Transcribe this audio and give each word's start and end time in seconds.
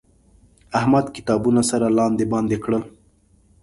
احمد 0.79 1.05
کتابونه 1.15 1.61
سره 1.71 1.87
لاندې 1.97 2.25
باندې 2.33 2.57
کړل. 2.63 2.83